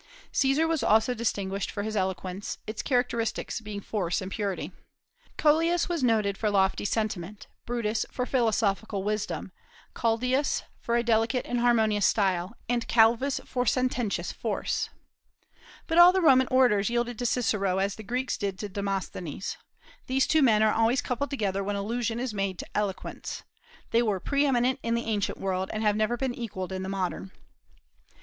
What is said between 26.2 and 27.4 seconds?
equalled in the modern.